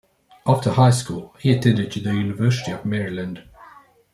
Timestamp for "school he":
0.89-1.51